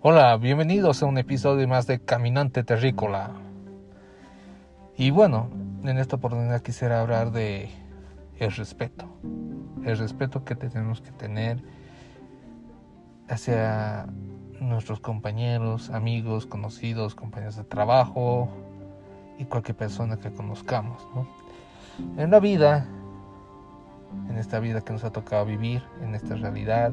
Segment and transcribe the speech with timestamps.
[0.00, 3.32] Hola, bienvenidos a un episodio más de Caminante Terrícola.
[4.96, 5.50] Y bueno,
[5.82, 7.68] en esta oportunidad quisiera hablar de
[8.38, 9.06] el respeto.
[9.84, 11.64] El respeto que tenemos que tener
[13.28, 14.06] hacia
[14.60, 18.48] nuestros compañeros, amigos, conocidos, compañeros de trabajo
[19.36, 21.08] y cualquier persona que conozcamos.
[22.16, 22.86] En la vida,
[24.30, 26.92] en esta vida que nos ha tocado vivir, en esta realidad,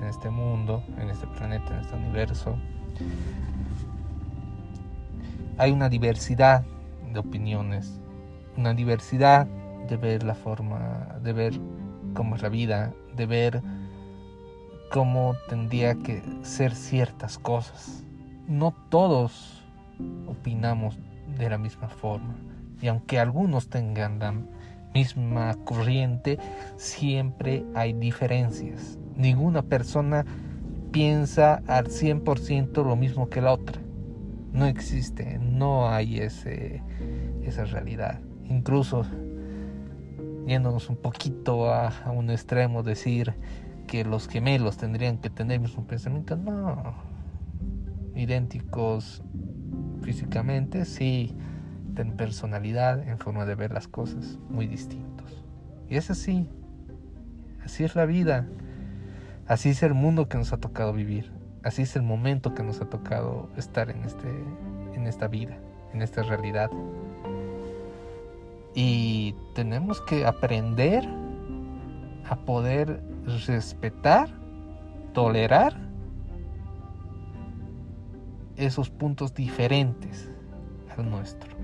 [0.00, 2.56] en este mundo, en este planeta, en este universo.
[5.58, 6.64] Hay una diversidad
[7.12, 8.00] de opiniones,
[8.56, 9.46] una diversidad
[9.88, 11.52] de ver la forma, de ver
[12.14, 13.62] cómo es la vida, de ver
[14.90, 18.02] cómo tendría que ser ciertas cosas.
[18.48, 19.62] No todos
[20.26, 20.98] opinamos
[21.38, 22.34] de la misma forma.
[22.80, 24.48] Y aunque algunos tengan
[24.94, 26.38] misma corriente,
[26.76, 30.24] siempre hay diferencias ninguna persona
[30.90, 33.80] piensa al 100% lo mismo que la otra.
[34.52, 36.82] No existe, no hay ese,
[37.42, 38.20] esa realidad.
[38.46, 39.04] Incluso
[40.46, 43.34] yéndonos un poquito a, un extremo, decir
[43.86, 46.94] que los gemelos tendrían que tener el mismo pensamiento, no.
[48.16, 49.22] Idénticos
[50.02, 51.36] físicamente, sí,
[51.94, 55.44] tienen personalidad en forma de ver las cosas muy distintos.
[55.88, 56.48] Y es así,
[57.64, 58.46] así es la vida.
[59.46, 61.32] Así es el mundo que nos ha tocado vivir.
[61.64, 64.28] Así es el momento que nos ha tocado estar en, este,
[64.94, 65.58] en esta vida,
[65.92, 66.70] en esta realidad.
[68.74, 71.04] Y tenemos que aprender
[72.28, 73.02] a poder
[73.46, 74.30] respetar,
[75.12, 75.76] tolerar
[78.56, 80.30] esos puntos diferentes
[80.96, 81.59] al nuestro.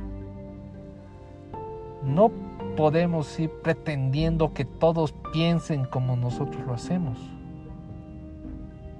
[2.02, 2.30] No
[2.76, 7.18] podemos ir pretendiendo que todos piensen como nosotros lo hacemos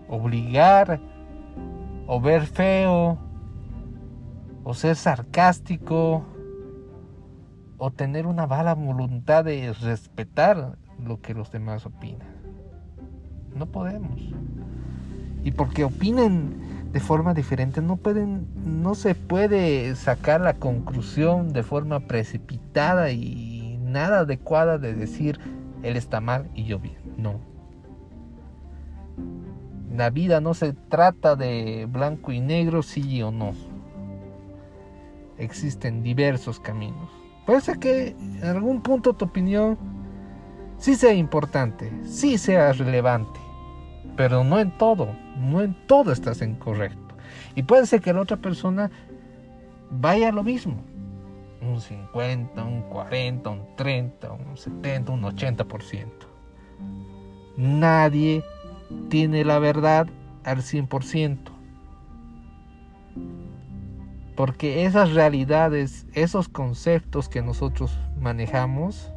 [0.09, 1.01] obligar
[2.07, 3.19] o ver feo
[4.65, 6.25] o ser sarcástico
[7.79, 12.29] o tener una mala voluntad de respetar lo que los demás opinan.
[13.55, 14.21] No podemos.
[15.45, 21.63] Y porque opinen de forma diferente, no pueden, no se puede sacar la conclusión de
[21.63, 25.39] forma precipitada y nada adecuada de decir
[25.83, 26.97] él está mal y yo bien.
[27.19, 27.39] No,
[29.95, 33.53] la vida no se trata de blanco y negro, sí o no.
[35.37, 37.11] Existen diversos caminos.
[37.45, 39.77] Puede ser que en algún punto tu opinión
[40.79, 43.39] sí sea importante, sí sea relevante,
[44.17, 47.15] pero no en todo, no en todo estás incorrecto.
[47.55, 48.91] Y puede ser que la otra persona
[49.91, 50.77] vaya lo mismo.
[51.61, 56.07] Un 50, un 40, un 30, un 70, un 80%.
[57.57, 58.45] Nadie
[59.09, 60.07] tiene la verdad
[60.45, 61.39] al 100%.
[64.37, 69.11] Porque esas realidades, esos conceptos que nosotros manejamos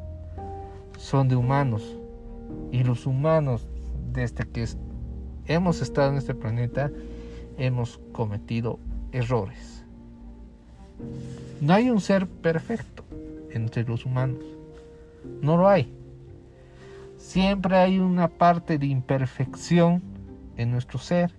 [0.98, 1.98] son de humanos.
[2.72, 3.68] Y los humanos,
[4.14, 4.66] desde que
[5.50, 6.90] hemos estado en este planeta,
[7.58, 8.80] hemos cometido
[9.12, 9.84] errores.
[11.60, 13.04] No hay un ser perfecto
[13.52, 14.44] entre los humanos.
[15.42, 15.92] No lo hay.
[17.18, 20.02] Siempre hay una parte de imperfección
[20.56, 21.34] en nuestro ser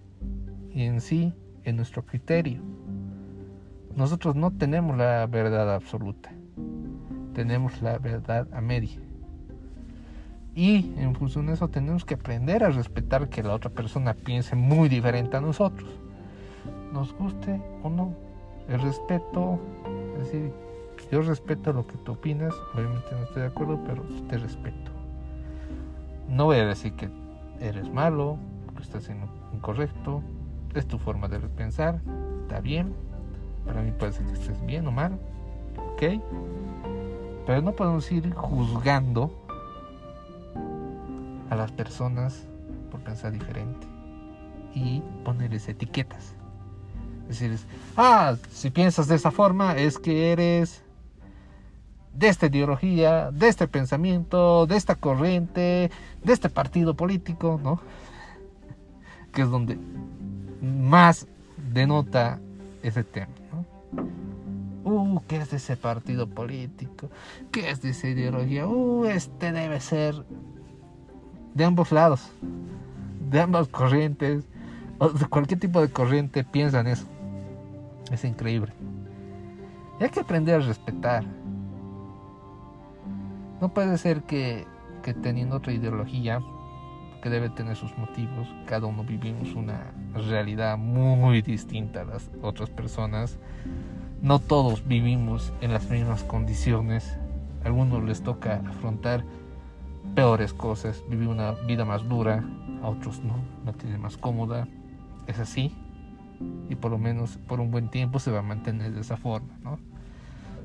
[0.75, 1.33] y en sí,
[1.65, 2.61] en nuestro criterio.
[3.95, 6.33] Nosotros no tenemos la verdad absoluta,
[7.35, 8.99] tenemos la verdad a media.
[10.55, 14.57] Y en función de eso tenemos que aprender a respetar que la otra persona piense
[14.57, 15.89] muy diferente a nosotros.
[16.93, 18.15] Nos guste o no.
[18.69, 19.59] El respeto,
[20.19, 20.53] es decir,
[21.11, 24.91] yo respeto lo que tú opinas, obviamente no estoy de acuerdo, pero te respeto.
[26.29, 27.09] No voy a decir que
[27.61, 28.39] eres malo,
[28.77, 30.23] que estás siendo incorrecto,
[30.75, 32.01] es tu forma de pensar,
[32.43, 32.95] está bien.
[33.67, 35.19] Para mí puede ser que estés bien o mal,
[35.95, 36.23] ok.
[37.47, 39.40] Pero no podemos ir juzgando
[41.51, 42.47] a las personas
[42.91, 43.87] por pensar diferente
[44.75, 46.35] y ponerles etiquetas.
[47.29, 47.59] Es decir,
[47.97, 50.83] ah, si piensas de esa forma es que eres
[52.15, 55.91] de esta ideología, de este pensamiento, de esta corriente,
[56.25, 57.81] de este partido político, ¿no?
[59.33, 59.79] Que es donde
[60.61, 61.29] más
[61.73, 62.41] denota
[62.83, 63.65] ese tema, ¿no?
[64.83, 67.11] Uh, ¿qué es de ese partido político?
[67.53, 68.67] ¿Qué es de esa ideología?
[68.67, 70.25] Uh, este debe ser
[71.55, 72.31] de ambos lados,
[73.31, 74.45] de ambas corrientes,
[74.99, 77.07] o de cualquier tipo de corriente piensan eso.
[78.11, 78.73] Es increíble.
[79.99, 81.25] Y hay que aprender a respetar
[83.61, 84.67] no puede ser que,
[85.23, 86.41] teniendo otra ideología,
[87.23, 88.49] que debe tener sus motivos.
[88.65, 93.39] Cada uno vivimos una realidad muy distinta a las otras personas.
[94.23, 97.19] No todos vivimos en las mismas condiciones.
[97.63, 99.25] A algunos les toca afrontar
[100.15, 102.45] peores cosas, vivir una vida más dura,
[102.83, 104.67] a otros no, no tiene más cómoda.
[105.27, 105.75] Es así.
[106.69, 109.59] Y por lo menos por un buen tiempo se va a mantener de esa forma,
[109.63, 109.79] ¿no?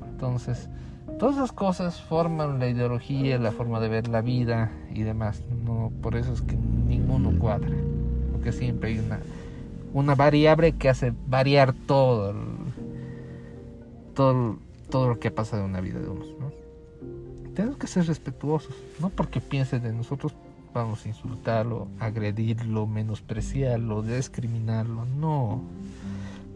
[0.08, 0.70] Entonces,
[1.18, 5.42] todas esas cosas forman la ideología, la forma de ver la vida y demás.
[5.64, 7.76] No, por eso es que ninguno cuadra,
[8.32, 9.02] porque siempre hay
[9.92, 12.34] una, variable que hace variar todo,
[14.14, 14.56] todo,
[14.90, 16.28] todo lo que pasa en una vida de unos.
[16.40, 16.65] ¿no?
[17.54, 20.34] Tenemos que ser respetuosos, no porque piense de nosotros
[20.74, 25.06] vamos a insultarlo, agredirlo, menospreciarlo, discriminarlo.
[25.06, 25.62] No,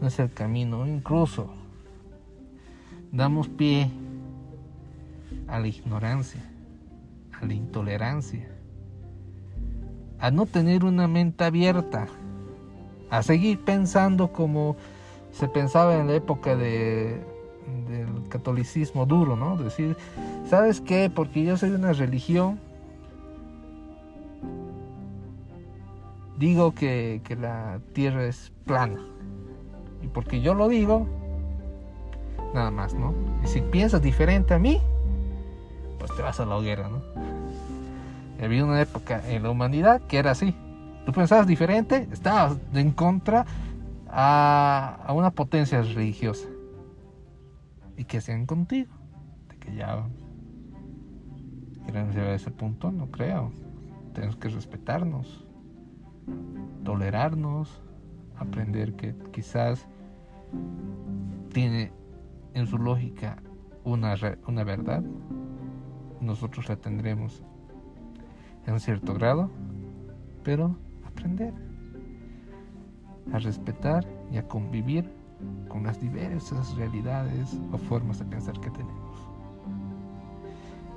[0.00, 0.86] no es el camino.
[0.86, 1.50] Incluso
[3.12, 3.90] damos pie
[5.48, 6.42] a la ignorancia,
[7.40, 8.48] a la intolerancia,
[10.18, 12.06] a no tener una mente abierta,
[13.08, 14.76] a seguir pensando como
[15.32, 17.20] se pensaba en la época de,
[18.30, 19.58] catolicismo duro, ¿no?
[19.58, 19.96] Decir,
[20.48, 21.10] ¿sabes qué?
[21.14, 22.58] Porque yo soy una religión,
[26.38, 29.00] digo que, que la tierra es plana.
[30.02, 31.06] Y porque yo lo digo,
[32.54, 33.14] nada más, ¿no?
[33.44, 34.80] Y si piensas diferente a mí,
[35.98, 37.02] pues te vas a la hoguera, ¿no?
[38.42, 40.54] Había una época en la humanidad que era así.
[41.04, 43.44] Tú pensabas diferente, estabas en contra
[44.08, 46.48] a, a una potencia religiosa.
[48.00, 48.90] ¿Y qué hacían contigo?
[49.46, 50.12] Te callaban.
[51.84, 52.90] ¿Quieren llegar a ese punto?
[52.90, 53.52] No creo.
[54.14, 55.46] Tenemos que respetarnos,
[56.82, 57.82] tolerarnos,
[58.38, 59.86] aprender que quizás
[61.52, 61.92] tiene
[62.54, 63.36] en su lógica
[63.84, 64.14] una,
[64.46, 65.04] una verdad,
[66.22, 67.44] nosotros la tendremos
[68.64, 69.50] en un cierto grado,
[70.42, 70.74] pero
[71.04, 71.52] aprender
[73.30, 75.19] a respetar y a convivir
[75.68, 79.28] con las diversas realidades o formas de pensar que tenemos.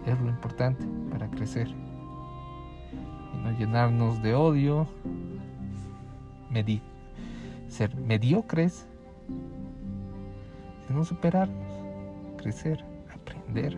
[0.06, 4.88] Es lo importante para crecer y no llenarnos de odio,
[7.68, 8.88] ser mediocres
[10.88, 11.72] sino superarnos,
[12.38, 13.78] crecer, aprender,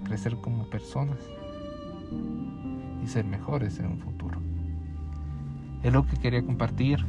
[0.00, 1.18] a crecer como personas
[3.02, 4.38] y ser mejores en un futuro.
[5.82, 7.04] Es lo que quería compartir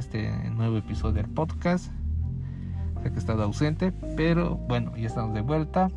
[0.00, 1.92] este nuevo episodio del podcast.
[3.02, 5.88] Sé que he estado ausente, pero bueno, ya estamos de vuelta.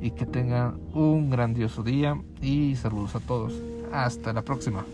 [0.00, 3.54] Y que tengan un grandioso día y saludos a todos.
[3.92, 4.84] Hasta la próxima.